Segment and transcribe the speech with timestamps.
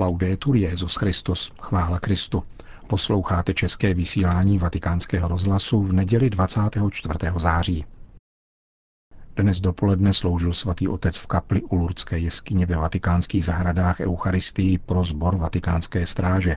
[0.00, 2.44] Laudetur Jezus Christus, chvála Kristu.
[2.86, 7.14] Posloucháte české vysílání Vatikánského rozhlasu v neděli 24.
[7.36, 7.84] září.
[9.36, 15.04] Dnes dopoledne sloužil svatý otec v kapli u Lurdské jeskyně ve vatikánských zahradách Eucharistii pro
[15.04, 16.56] sbor vatikánské stráže.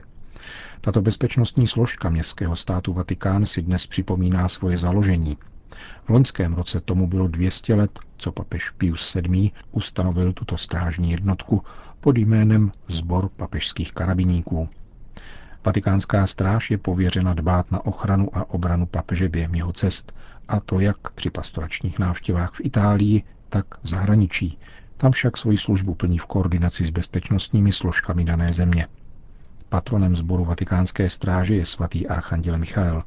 [0.80, 5.38] Tato bezpečnostní složka městského státu Vatikán si dnes připomíná svoje založení.
[6.04, 9.50] V loňském roce tomu bylo 200 let, co papež Pius VII.
[9.72, 11.64] ustanovil tuto strážní jednotku
[12.00, 14.68] pod jménem Zbor papežských karabiníků.
[15.64, 20.14] Vatikánská stráž je pověřena dbát na ochranu a obranu papeže během jeho cest,
[20.48, 24.58] a to jak při pastoračních návštěvách v Itálii, tak v zahraničí.
[24.96, 28.86] Tam však svoji službu plní v koordinaci s bezpečnostními složkami dané země.
[29.68, 33.02] Patronem sboru vatikánské stráže je svatý archanděl Michael.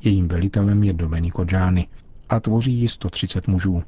[0.00, 1.88] Jejím velitelem je Domenico Gianni
[2.28, 3.82] a tvoří ji 130 mužů.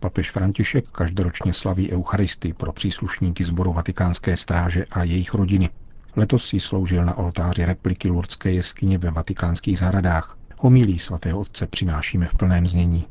[0.00, 5.70] Papež František každoročně slaví Eucharisty pro příslušníky sboru vatikánské stráže a jejich rodiny.
[6.16, 10.36] Letos si sloužil na oltáři repliky Lurdské jeskyně ve vatikánských zahradách.
[10.58, 13.06] Homilí svatého otce přinášíme v plném znění.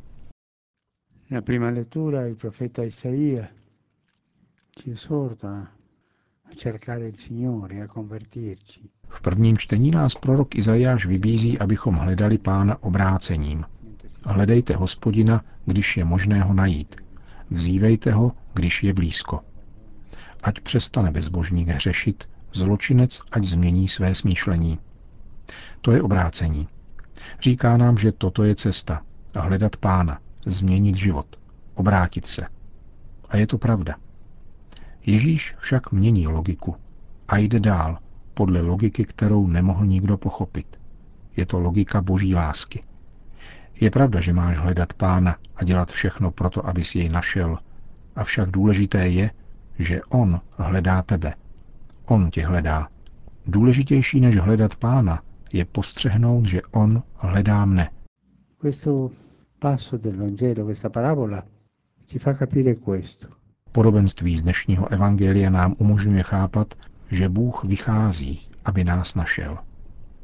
[1.31, 3.47] La prima lettura il profeta Isaia
[4.75, 5.67] ci esorta
[6.45, 8.79] a cercare il Signore, a convertirci.
[9.07, 13.65] V prvním čtení nás prorok Izajáš vybízí, abychom hledali pána obrácením.
[14.25, 16.95] Hledejte hospodina, když je možné ho najít.
[17.49, 19.41] Vzívejte ho, když je blízko.
[20.43, 24.79] Ať přestane bezbožník hřešit, zločinec ať změní své smýšlení.
[25.81, 26.67] To je obrácení.
[27.41, 29.01] Říká nám, že toto je cesta.
[29.35, 31.35] Hledat pána, změnit život,
[31.75, 32.45] obrátit se.
[33.29, 33.95] A je to pravda.
[35.05, 36.75] Ježíš však mění logiku
[37.27, 37.97] a jde dál,
[38.33, 40.79] podle logiky, kterou nemohl nikdo pochopit.
[41.37, 42.83] Je to logika boží lásky.
[43.81, 47.57] Je pravda, že máš hledat pána a dělat všechno proto, abys jej našel,
[48.15, 49.31] avšak důležité je,
[49.79, 51.33] že on hledá tebe.
[52.05, 52.87] On tě hledá.
[53.45, 55.21] Důležitější než hledat pána
[55.53, 57.89] je postřehnout, že on hledá mne.
[58.61, 59.09] Questo
[59.59, 61.43] passo del Vangelo, questa parabola,
[62.05, 63.27] ci fa capire questo.
[63.71, 66.73] Podobenství z dnešního evangelia nám umožňuje chápat,
[67.11, 69.57] že Bůh vychází, aby nás našel.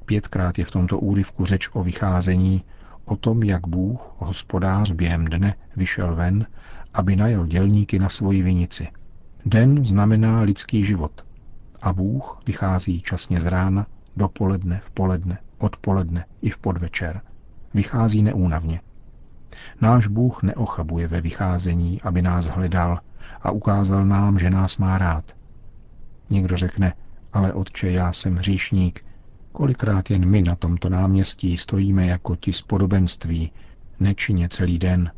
[0.05, 2.63] Pětkrát je v tomto úryvku řeč o vycházení,
[3.05, 6.47] o tom, jak Bůh, hospodář, během dne vyšel ven,
[6.93, 8.87] aby najel dělníky na svoji vinici.
[9.45, 11.25] Den znamená lidský život
[11.81, 17.21] a Bůh vychází časně z rána, dopoledne, v poledne, odpoledne i v podvečer.
[17.73, 18.81] Vychází neúnavně.
[19.81, 22.99] Náš Bůh neochabuje ve vycházení, aby nás hledal
[23.41, 25.35] a ukázal nám, že nás má rád.
[26.29, 26.93] Někdo řekne,
[27.33, 29.05] ale otče, já jsem hříšník,
[29.55, 33.51] kolikrát jen my na tomto náměstí stojíme jako ti z podobenství,
[33.99, 35.11] nečině celý den.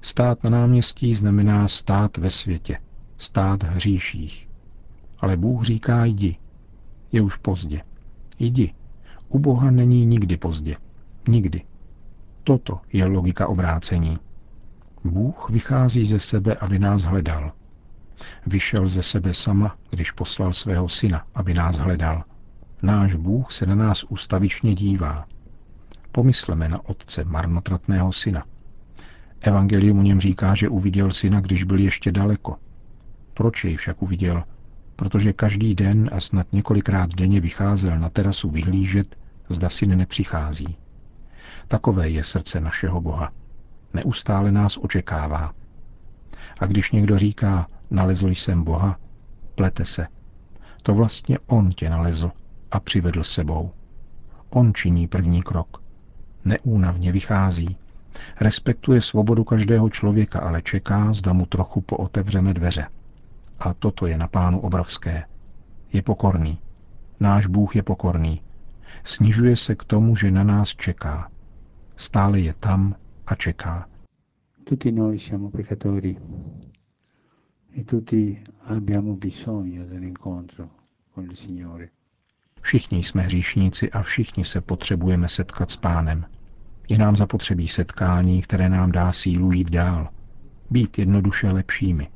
[0.00, 2.78] Stát na náměstí znamená stát ve světě,
[3.18, 4.48] stát hříších.
[5.18, 6.36] Ale Bůh říká jdi.
[7.12, 7.82] Je už pozdě.
[8.38, 8.74] Jdi.
[9.28, 10.76] U Boha není nikdy pozdě.
[11.28, 11.62] Nikdy.
[12.44, 14.18] Toto je logika obrácení.
[15.04, 17.52] Bůh vychází ze sebe, aby nás hledal.
[18.46, 22.24] Vyšel ze sebe sama, když poslal svého syna, aby nás hledal.
[22.82, 25.26] Náš Bůh se na nás ustavičně dívá.
[26.12, 28.44] Pomysleme na otce marnotratného syna.
[29.40, 32.56] Evangelium o něm říká, že uviděl syna, když byl ještě daleko.
[33.34, 34.44] Proč jej však uviděl?
[34.96, 39.16] Protože každý den a snad několikrát denně vycházel na terasu vyhlížet,
[39.48, 40.76] zda syn nepřichází.
[41.68, 43.32] Takové je srdce našeho Boha.
[43.94, 45.54] Neustále nás očekává.
[46.60, 48.98] A když někdo říká, nalezl jsem Boha,
[49.54, 50.06] plete se.
[50.82, 52.30] To vlastně On tě nalezl
[52.70, 53.70] a přivedl s sebou.
[54.50, 55.82] On činí první krok.
[56.44, 57.76] Neúnavně vychází.
[58.40, 62.86] Respektuje svobodu každého člověka, ale čeká, zda mu trochu pootevřeme dveře.
[63.58, 65.24] A toto je na pánu obrovské.
[65.92, 66.58] Je pokorný.
[67.20, 68.42] Náš Bůh je pokorný.
[69.04, 71.30] Snižuje se k tomu, že na nás čeká.
[71.96, 72.94] Stále je tam
[73.26, 73.88] a čeká.
[74.64, 76.18] Tutti noi siamo peccatori
[77.72, 80.68] e tutti abbiamo bisogno dell'incontro
[81.14, 81.90] con il Signore.
[82.60, 86.26] Všichni jsme hříšníci a všichni se potřebujeme setkat s pánem.
[86.88, 90.08] Je nám zapotřebí setkání, které nám dá sílu jít dál.
[90.70, 92.08] Být jednoduše lepšími.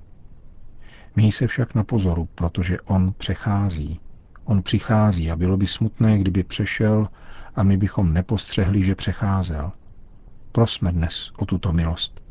[1.17, 4.00] Měj se však na pozoru, protože on přechází.
[4.44, 7.09] On přichází a bylo by smutné, kdyby přešel
[7.55, 9.73] a my bychom nepostřehli, že přecházel.
[10.53, 12.23] Prosme dnes o tuto milost.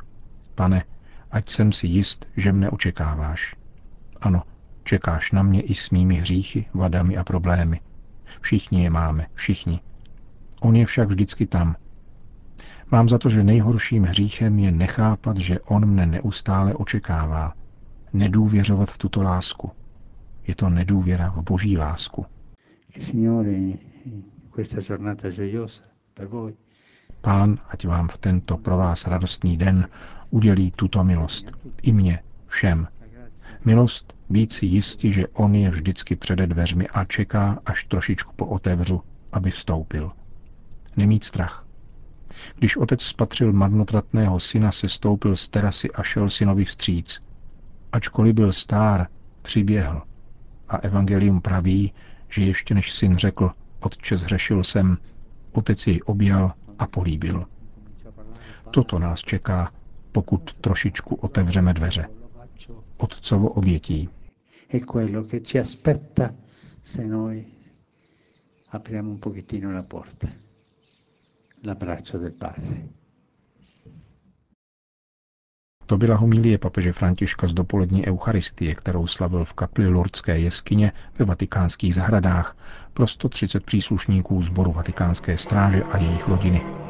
[0.55, 0.83] Pane,
[1.31, 3.55] ať jsem si jist, že mne očekáváš.
[4.21, 4.43] Ano,
[4.83, 7.79] čekáš na mě i s mými hříchy, vadami a problémy.
[8.41, 9.79] Všichni je máme, všichni.
[10.61, 11.75] On je však vždycky tam.
[12.91, 17.53] Mám za to, že nejhorším hříchem je nechápat, že on mne neustále očekává.
[18.13, 19.71] Nedůvěřovat v tuto lásku.
[20.47, 22.25] Je to nedůvěra v boží lásku.
[27.21, 29.87] Pán, ať vám v tento pro vás radostný den
[30.29, 31.51] udělí tuto milost.
[31.81, 32.87] I mě, všem.
[33.65, 39.01] Milost být si jistí, že On je vždycky přede dveřmi a čeká, až trošičku pootevřu,
[39.31, 40.11] aby vstoupil.
[40.97, 41.65] Nemít strach.
[42.55, 47.23] Když otec spatřil marnotratného syna, se stoupil z terasy a šel synovi vstříc.
[47.91, 49.07] Ačkoliv byl stár,
[49.41, 50.01] přiběhl.
[50.69, 51.93] A evangelium praví,
[52.29, 54.97] že ještě než syn řekl, otče zhřešil jsem,
[55.51, 57.45] otec jej objal a políbil.
[58.71, 59.71] Toto nás čeká,
[60.11, 62.05] pokud trošičku otevřeme dveře.
[63.01, 64.09] Otcovo obětí.
[64.67, 66.33] È quello che ci aspetta
[66.81, 67.45] se noi
[68.69, 70.27] apriamo un pochettino la porta,
[71.61, 72.89] l'abbraccio del Padre.
[75.85, 81.25] To byla homilie papeže Františka z dopolední eucharistie, kterou slavil v kapli Lurdské jeskyně ve
[81.25, 82.57] vatikánských zahradách
[82.93, 86.80] pro 130 příslušníků sboru vatikánské stráže a jejich rodiny.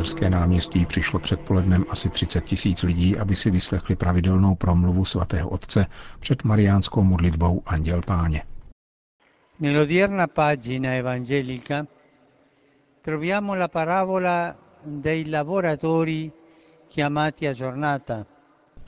[0.00, 5.86] Svatopetrské náměstí přišlo předpolednem asi 30 tisíc lidí, aby si vyslechli pravidelnou promluvu svatého otce
[6.20, 8.42] před mariánskou modlitbou Anděl Páně.
[9.60, 11.86] Nell'odierna pagina evangelica
[13.02, 14.56] troviamo la parabola
[14.86, 16.32] dei lavoratori
[16.88, 18.26] chiamati a giornata.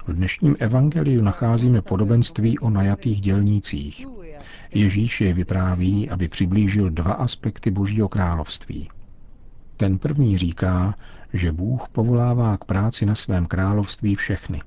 [0.06, 4.06] V dnešním evangeliu nacházíme podobenství o najatých dělnících.
[4.74, 8.88] Ježíš je vypráví, aby přiblížil dva aspekty Božího království–
[9.76, 10.94] ten první říká,
[11.32, 14.62] že Bůh povolává k práci na svém království všechny.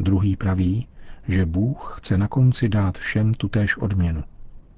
[0.00, 0.88] Druhý praví,
[1.28, 4.24] že Bůh chce na konci dát všem tutéž odměnu,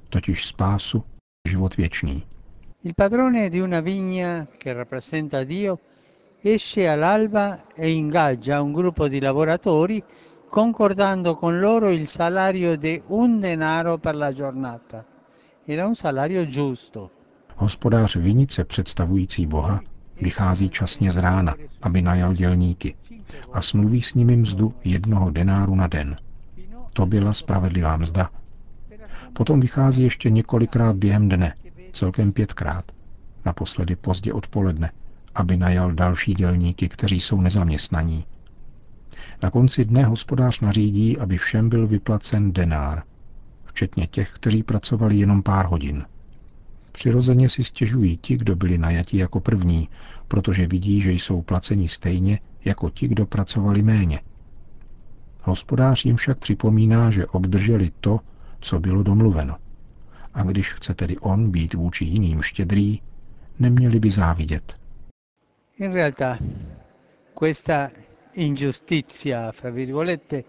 [0.09, 1.05] totiž spásu,
[1.49, 2.23] život věčný.
[2.85, 5.79] Il padrone di una vigna che rappresenta Dio
[6.43, 10.03] esce all'alba e ingaggia un gruppo di lavoratori
[10.51, 15.05] concordando con loro il salario di un denaro per la giornata.
[15.65, 17.11] Era un salario giusto.
[17.57, 19.81] Hospodář vinice představující Boha
[20.23, 22.95] vychází časně z rána, aby najal dělníky
[23.53, 26.17] a smluví s nimi mzdu jednoho denáru na den.
[26.93, 28.31] To byla spravedlivá mzda.
[29.33, 31.55] Potom vychází ještě několikrát během dne,
[31.93, 32.85] celkem pětkrát,
[33.45, 34.91] naposledy pozdě odpoledne,
[35.35, 38.25] aby najal další dělníky, kteří jsou nezaměstnaní.
[39.43, 43.03] Na konci dne hospodář nařídí, aby všem byl vyplacen denár,
[43.65, 46.05] včetně těch, kteří pracovali jenom pár hodin.
[46.95, 49.89] Přirozeně si stěžují ti, kdo byli najati jako první,
[50.29, 54.21] protože vidí, že jsou placeni stejně jako ti, kdo pracovali méně.
[55.43, 58.21] Hospodář jim však připomíná, že obdrželi to,
[58.61, 59.57] co bylo domluveno.
[60.35, 63.01] A když chce tedy on být vůči jiným štědrý,
[63.59, 64.77] neměli by závidět.
[65.79, 66.39] In realtà,
[67.39, 67.91] questa
[68.35, 70.43] ingiustizia, fra virgolette,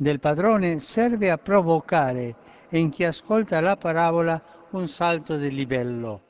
[0.00, 2.32] del padrone serve a provocare
[2.72, 4.40] in chi ascolta la parabola
[4.72, 6.20] un salto di livello.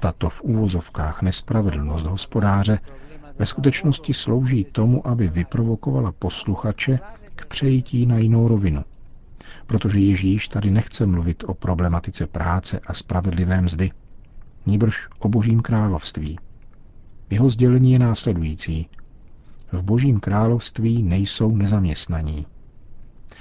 [0.00, 2.78] Tato v úvozovkách nespravedlnost hospodáře
[3.38, 6.98] ve skutečnosti slouží tomu, aby vyprovokovala posluchače
[7.34, 8.84] k přejítí na jinou rovinu.
[9.66, 13.90] Protože Ježíš tady nechce mluvit o problematice práce a spravedlivé mzdy,
[14.66, 16.38] níbrž o božím království.
[17.30, 18.88] Jeho sdělení je následující.
[19.72, 22.46] V božím království nejsou nezaměstnaní.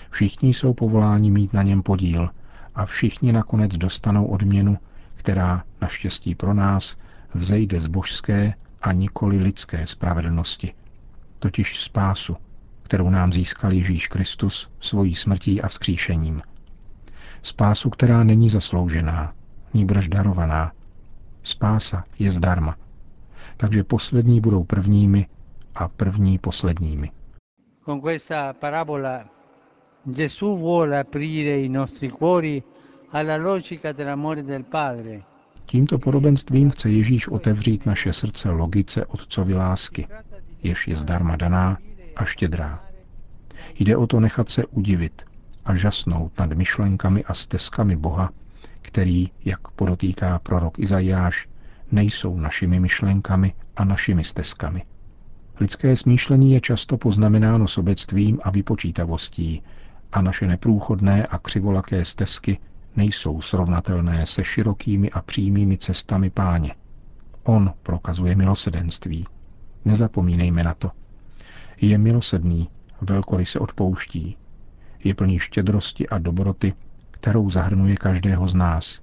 [0.10, 2.30] Všichni jsou povoláni mít na něm podíl
[2.76, 4.78] a všichni nakonec dostanou odměnu,
[5.16, 6.98] která, naštěstí pro nás,
[7.34, 10.74] vzejde z božské a nikoli lidské spravedlnosti,
[11.40, 12.38] totiž spásu,
[12.84, 16.42] kterou nám získal Ježíš Kristus svojí smrtí a vzkříšením.
[17.42, 19.34] Spásu, která není zasloužená,
[19.74, 20.72] níbrž darovaná.
[21.44, 22.76] Spása je zdarma.
[23.58, 25.28] Takže poslední budou prvními
[25.76, 27.12] a první posledními.
[27.86, 29.39] Con questa parabola
[30.04, 32.64] Gesù vuole aprire i nostri cuori
[33.10, 35.24] alla logica dell'amore del Padre.
[35.66, 40.08] Tímto podobenstvím chce Ježíš otevřít naše srdce logice Otcovy lásky,
[40.64, 41.78] jež je zdarma daná
[42.16, 42.86] a štědrá.
[43.80, 45.26] Jde o to nechat se udivit
[45.66, 48.30] a žasnout nad myšlenkami a stezkami Boha,
[48.82, 51.48] který, jak podotýká prorok Izajáš,
[51.92, 54.84] nejsou našimi myšlenkami a našimi stezkami.
[55.60, 59.64] Lidské smýšlení je často poznamenáno sobectvím a vypočítavostí,
[60.12, 62.60] a naše neprůchodné a křivolaké stezky
[62.96, 66.76] nejsou srovnatelné se širokými a přímými cestami páně.
[67.44, 69.26] On prokazuje milosedenství.
[69.86, 70.92] Nezapomínejme na to.
[71.82, 72.70] Je milosedný
[73.02, 74.38] velkoryse odpouští.
[75.04, 76.74] Je plný štědrosti a dobroty,
[77.12, 79.02] kterou zahrnuje každého z nás.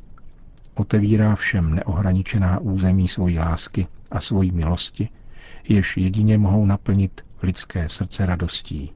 [0.75, 5.09] Otevírá všem neohraničená území svojí lásky a svojí milosti,
[5.69, 8.93] jež jedině mohou naplnit lidské srdce radostí.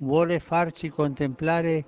[0.00, 1.84] Vuole farci contemplare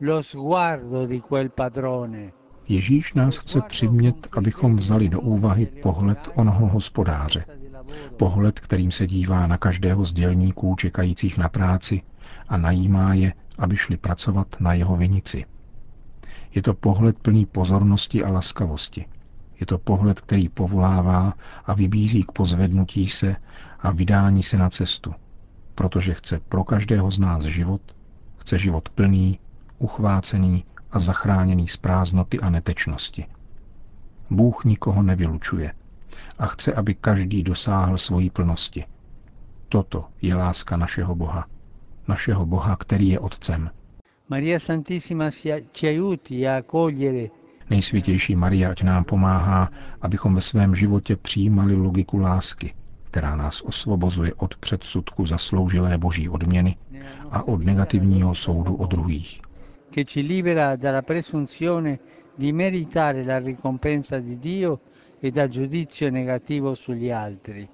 [0.00, 2.32] lo sguardo di quel padrone.
[2.68, 7.44] Ježíš nás chce přimět, abychom vzali do úvahy pohled onoho hospodáře.
[8.16, 12.02] Pohled, kterým se dívá na každého z dělníků čekajících na práci
[12.48, 15.44] a najímá je, aby šli pracovat na jeho vinici.
[16.54, 19.06] Je to pohled plný pozornosti a laskavosti.
[19.60, 23.36] Je to pohled, který povolává a vybízí k pozvednutí se
[23.80, 25.14] a vydání se na cestu,
[25.74, 27.82] protože chce pro každého z nás život,
[28.36, 29.38] chce život plný,
[29.78, 33.26] uchvácený a zachráněný z prázdnoty a netečnosti.
[34.30, 35.72] Bůh nikoho nevylučuje
[36.38, 38.84] a chce, aby každý dosáhl svojí plnosti.
[39.68, 41.46] Toto je láska našeho Boha.
[42.08, 43.70] Našeho Boha, který je Otcem.
[44.28, 47.28] Maria Santissima ci aiuti a cogliere
[47.70, 52.74] Nejsvětější Maria ať nám pomáhá, abychom ve svém životě přijímali logiku lásky,
[53.12, 56.76] která nás osvobozuje od předsudku zasloužilé boží odměny
[57.30, 59.40] a od negativního soudu o druhých.
[59.92, 62.00] che ci libera dalla presunzione
[62.34, 64.80] di meritare la ricompensa di Dio
[65.20, 67.68] e dal giudizio negativo sugli altri.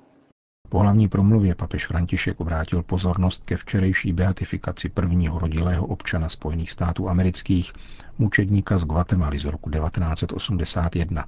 [0.68, 7.08] Po hlavní promluvě papež František obrátil pozornost ke včerejší beatifikaci prvního rodilého občana Spojených států
[7.08, 7.72] amerických,
[8.18, 11.24] mučedníka z Guatemaly z roku 1981.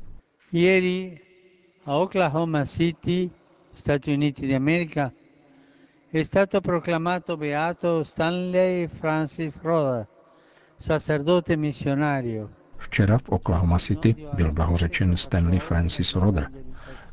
[0.53, 1.21] Ieri
[1.87, 3.31] a Oklahoma City,
[3.73, 5.13] Stati Uniti d'America,
[6.11, 10.07] è stato proclamato beato Stanley Francis Roda,
[10.77, 12.51] sacerdote missionario.
[12.77, 16.51] Včera v Oklahoma City byl blahořečen Stanley Francis Roder,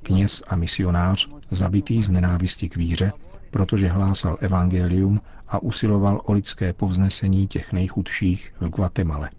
[0.02, 3.12] kněz a misionář zabitý z nenávisti k víře,
[3.52, 9.30] protože hlásal evangelium a usiloval o lidské povznesení těch nejchudších v Guatemale.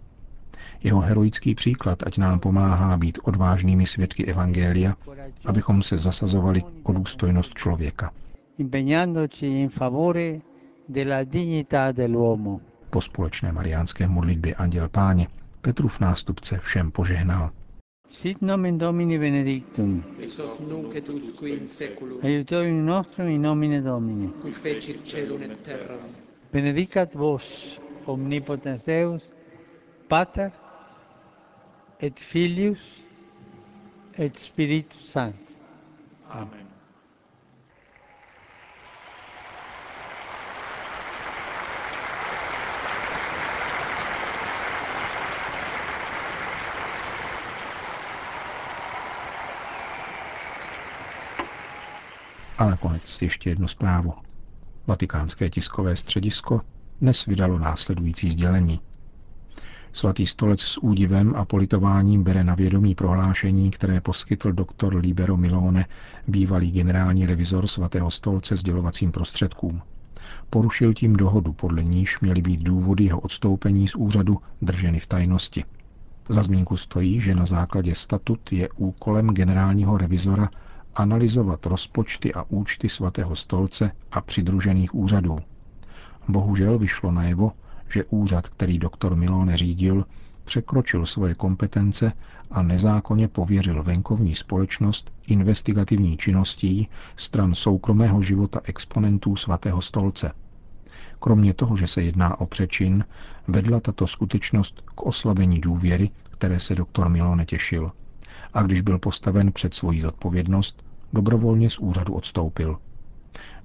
[0.83, 4.95] Jeho heroický příklad ať nám pomáhá být odvážnými svědky evangelia,
[5.45, 8.11] abychom se zasazovali o důstojnost člověka.
[8.57, 10.39] impegnandoci in favore
[10.89, 12.59] della dignità dell'uomo.
[12.89, 15.27] Po společné mariánské modlitbě Anděl Páně
[15.61, 17.51] Petrův nástupce všem požehnal.
[18.07, 20.03] Sit nomen Domini benedictum.
[20.23, 24.27] ex hoc nunc et usque in seculum, Aiutorium nostrum in nomine Domini.
[24.41, 25.99] qui fecit celum et terram.
[26.53, 29.31] Benedicat vos, omnipotens Deus,
[30.07, 30.51] Pater,
[31.99, 32.79] et Filius,
[34.17, 35.55] et Spiritus Sanctus.
[36.29, 36.65] Amen.
[52.57, 54.13] A nakonec ještě jednu zprávu.
[54.87, 56.61] Vatikánské tiskové středisko
[57.01, 58.79] dnes vydalo následující sdělení.
[59.93, 65.85] Svatý stolec s údivem a politováním bere na vědomí prohlášení, které poskytl doktor Libero Milone,
[66.27, 69.81] bývalý generální revizor svatého stolce s dělovacím prostředkům.
[70.49, 75.63] Porušil tím dohodu, podle níž měly být důvody jeho odstoupení z úřadu drženy v tajnosti.
[76.29, 80.49] Za zmínku stojí, že na základě statut je úkolem generálního revizora
[80.95, 85.39] analyzovat rozpočty a účty svatého stolce a přidružených úřadů.
[86.27, 87.51] Bohužel vyšlo najevo,
[87.93, 90.05] že úřad, který doktor Milone řídil,
[90.43, 92.13] překročil svoje kompetence
[92.51, 100.31] a nezákonně pověřil venkovní společnost investigativní činností stran soukromého života exponentů svatého stolce.
[101.19, 103.05] Kromě toho, že se jedná o přečin,
[103.47, 107.91] vedla tato skutečnost k oslabení důvěry, které se doktor Milone těšil.
[108.53, 112.77] A když byl postaven před svoji zodpovědnost, dobrovolně z úřadu odstoupil.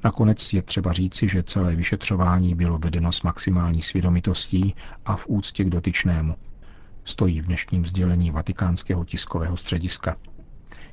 [0.04, 4.74] Nakonec je třeba říci, že celé vyšetřování bylo vedeno s maximální svědomitostí
[5.06, 6.34] a v úctě k dotyčnému.
[7.04, 10.16] Stojí v dnešním sdělení vatikánského tiskového střediska.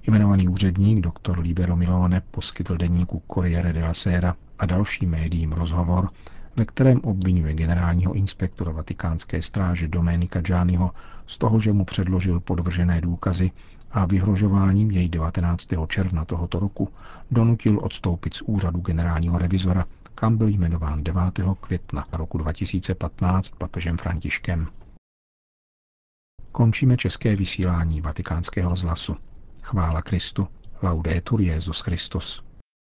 [0.07, 1.39] Jmenovaný úředník dr.
[1.39, 6.09] Libero Milone poskytl deníku Corriere della Sera a dalším médiím rozhovor,
[6.55, 10.91] ve kterém obvinuje generálního inspektora vatikánské stráže Domenika Gianniho
[11.27, 13.51] z toho, že mu předložil podvržené důkazy
[13.91, 15.67] a vyhrožováním jej 19.
[15.87, 16.89] června tohoto roku
[17.31, 21.21] donutil odstoupit z úřadu generálního revizora, kam byl jmenován 9.
[21.61, 24.67] května roku 2015 papežem Františkem.
[26.51, 29.15] Končíme české vysílání vatikánského rozhlasu.
[29.63, 30.47] Chvála Kristu.
[30.83, 32.43] Laudetur Jezus Christus.